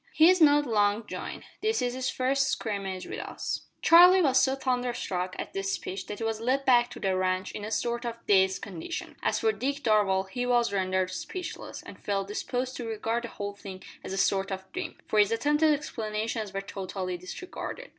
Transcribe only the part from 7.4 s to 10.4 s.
in a sort of dazed condition. As for Dick Darvall,